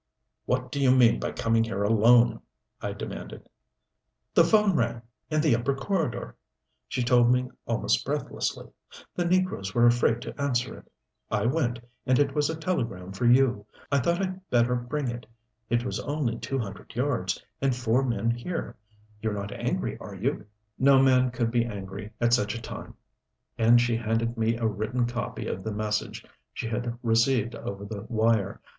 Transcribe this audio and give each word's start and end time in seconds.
"What 0.45 0.71
do 0.71 0.81
you 0.81 0.89
mean 0.89 1.19
by 1.19 1.31
coming 1.31 1.63
here 1.63 1.83
alone?" 1.83 2.41
I 2.81 2.91
demanded. 2.91 3.47
"The 4.33 4.43
phone 4.43 4.75
rang 4.75 5.03
in 5.29 5.41
the 5.41 5.55
upper 5.55 5.75
corridor," 5.75 6.35
she 6.87 7.03
told 7.03 7.29
me 7.31 7.51
almost 7.67 8.03
breathlessly. 8.03 8.67
"The 9.13 9.25
negroes 9.25 9.75
were 9.75 9.85
afraid 9.85 10.19
to 10.23 10.41
answer 10.41 10.75
it. 10.79 10.91
I 11.29 11.45
went 11.45 11.81
and 12.07 12.17
it 12.17 12.33
was 12.33 12.49
a 12.49 12.55
telegram 12.55 13.11
for 13.11 13.27
you. 13.27 13.67
I 13.91 13.99
thought 13.99 14.19
I'd 14.23 14.49
better 14.49 14.73
bring 14.73 15.07
it 15.07 15.27
it 15.69 15.85
was 15.85 15.99
only 15.99 16.39
two 16.39 16.57
hundred 16.57 16.95
yards, 16.95 17.39
and 17.61 17.75
four 17.75 18.03
men 18.03 18.31
here. 18.31 18.75
You're 19.21 19.33
not 19.35 19.51
angry, 19.51 19.99
are 19.99 20.15
you?" 20.15 20.47
No 20.79 20.99
man 20.99 21.29
could 21.29 21.51
be 21.51 21.63
angry 21.65 22.11
at 22.19 22.33
such 22.33 22.55
a 22.55 22.61
time; 22.63 22.95
and 23.55 23.79
she 23.79 23.97
handed 23.97 24.35
me 24.35 24.57
a 24.57 24.65
written 24.65 25.05
copy 25.05 25.45
of 25.45 25.63
the 25.63 25.71
message 25.71 26.25
she 26.55 26.65
had 26.67 26.97
received 27.03 27.53
over 27.53 27.85
the 27.85 28.01
wire. 28.09 28.59